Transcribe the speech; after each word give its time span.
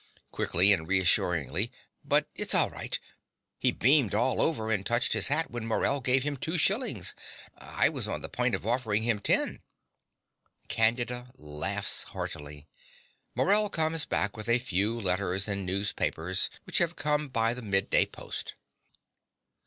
(Quickly 0.31 0.73
and 0.73 0.87
reassuringly.) 0.87 1.71
But 2.03 2.27
it's 2.33 2.55
all 2.55 2.71
right. 2.71 2.97
He 3.59 3.69
beamed 3.71 4.15
all 4.15 4.41
over 4.41 4.71
and 4.71 4.83
touched 4.83 5.13
his 5.13 5.27
hat 5.27 5.51
when 5.51 5.67
Morell 5.67 6.01
gave 6.01 6.23
him 6.23 6.37
two 6.37 6.57
shillings. 6.57 7.13
I 7.55 7.87
was 7.87 8.07
on 8.07 8.23
the 8.23 8.27
point 8.27 8.55
of 8.55 8.65
offering 8.65 9.03
him 9.03 9.19
ten. 9.19 9.61
(Candida 10.67 11.29
laughs 11.37 12.01
heartily. 12.01 12.67
Morell 13.35 13.69
comes 13.69 14.05
back 14.07 14.35
with 14.35 14.49
a 14.49 14.57
few 14.57 14.99
letters 14.99 15.47
and 15.47 15.67
newspapers 15.67 16.49
which 16.63 16.79
have 16.79 16.95
come 16.95 17.27
by 17.29 17.53
the 17.53 17.61
midday 17.61 18.07
post.) 18.07 18.55